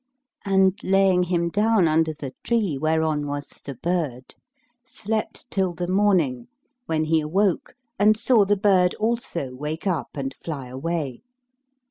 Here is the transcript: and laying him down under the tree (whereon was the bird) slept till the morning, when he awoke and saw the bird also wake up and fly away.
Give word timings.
and 0.43 0.79
laying 0.83 1.21
him 1.21 1.47
down 1.47 1.87
under 1.87 2.11
the 2.11 2.33
tree 2.43 2.75
(whereon 2.75 3.27
was 3.27 3.61
the 3.65 3.75
bird) 3.75 4.33
slept 4.83 5.45
till 5.51 5.75
the 5.75 5.87
morning, 5.87 6.47
when 6.87 7.03
he 7.03 7.21
awoke 7.21 7.75
and 7.99 8.17
saw 8.17 8.43
the 8.43 8.57
bird 8.57 8.95
also 8.95 9.53
wake 9.53 9.85
up 9.85 10.09
and 10.17 10.33
fly 10.33 10.65
away. 10.65 11.21